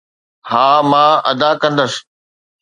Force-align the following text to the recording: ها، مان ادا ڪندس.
ها، 0.49 0.67
مان 0.89 1.11
ادا 1.31 1.49
ڪندس. 1.61 1.93